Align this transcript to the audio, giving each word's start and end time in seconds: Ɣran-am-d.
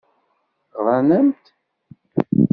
Ɣran-am-d. 0.83 1.43